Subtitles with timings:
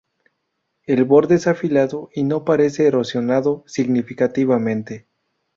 [0.87, 5.07] El borde es afilado y no aparece erosionado significativamente.